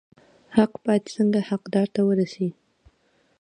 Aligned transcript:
حق 0.55 0.73
باید 0.85 1.03
څنګه 1.15 1.39
حقدار 1.49 1.87
ته 1.95 2.01
ورسي؟ 2.07 2.47